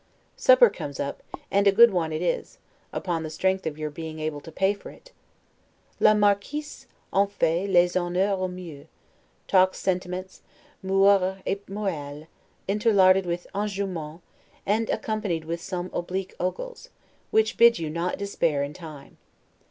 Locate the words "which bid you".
17.29-17.87